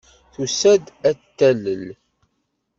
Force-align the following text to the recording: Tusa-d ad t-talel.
Tusa-d 0.33 0.85
ad 1.09 1.17
t-talel. 1.19 1.85